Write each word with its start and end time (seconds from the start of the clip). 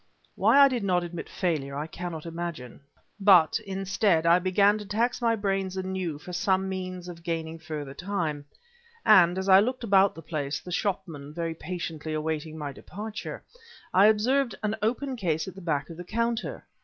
Why 0.35 0.57
I 0.59 0.67
did 0.67 0.83
not 0.83 1.03
admit 1.03 1.29
failure 1.29 1.75
I 1.77 1.85
cannot 1.85 2.25
imagine, 2.25 2.79
but, 3.19 3.59
instead, 3.67 4.25
I 4.25 4.39
began 4.39 4.79
to 4.79 4.85
tax 4.87 5.21
my 5.21 5.35
brains 5.35 5.77
anew 5.77 6.17
for 6.17 6.33
some 6.33 6.67
means 6.67 7.07
of 7.07 7.21
gaining 7.21 7.59
further 7.59 7.93
time; 7.93 8.45
and, 9.05 9.37
as 9.37 9.47
I 9.47 9.59
looked 9.59 9.83
about 9.83 10.15
the 10.15 10.23
place, 10.23 10.59
the 10.59 10.71
shopman 10.71 11.35
very 11.35 11.53
patiently 11.53 12.15
awaiting 12.15 12.57
my 12.57 12.71
departure, 12.71 13.43
I 13.93 14.07
observed 14.07 14.55
an 14.63 14.75
open 14.81 15.17
case 15.17 15.47
at 15.47 15.53
the 15.53 15.61
back 15.61 15.91
of 15.91 15.97
the 15.97 16.03
counter. 16.03 16.65